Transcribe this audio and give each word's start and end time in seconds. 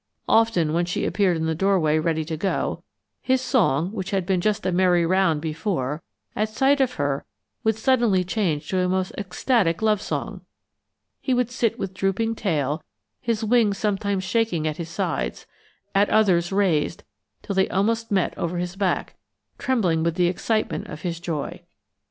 Often 0.27 0.73
when 0.73 0.85
she 0.85 1.05
appeared 1.05 1.37
in 1.37 1.45
the 1.45 1.53
doorway 1.53 1.99
ready 1.99 2.25
to 2.25 2.35
go, 2.35 2.81
his 3.21 3.39
song, 3.39 3.91
which 3.91 4.09
had 4.09 4.25
been 4.25 4.41
just 4.41 4.65
a 4.65 4.71
merry 4.71 5.05
round 5.05 5.41
before, 5.41 6.01
at 6.35 6.49
sight 6.49 6.81
of 6.81 6.93
her 6.95 7.23
would 7.63 7.75
suddenly 7.75 8.23
change 8.23 8.67
to 8.69 8.79
a 8.79 8.89
most 8.89 9.11
ecstatic 9.15 9.79
love 9.83 10.01
song. 10.01 10.41
He 11.21 11.35
would 11.35 11.51
sit 11.51 11.77
with 11.77 11.93
drooping 11.93 12.33
tail, 12.33 12.81
his 13.21 13.43
wings 13.43 13.77
sometimes 13.77 14.23
shaking 14.23 14.65
at 14.67 14.77
his 14.77 14.89
sides, 14.89 15.45
at 15.93 16.09
others 16.09 16.51
raised 16.51 17.03
till 17.43 17.53
they 17.53 17.69
almost 17.69 18.09
met 18.11 18.35
over 18.39 18.57
his 18.57 18.75
back, 18.75 19.17
trembling 19.59 20.01
with 20.01 20.15
the 20.15 20.25
excitement 20.25 20.87
of 20.87 21.01
his 21.01 21.19
joy. 21.19 21.61